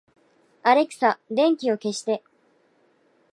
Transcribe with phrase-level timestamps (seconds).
[0.63, 2.23] アレクサ、電気を消して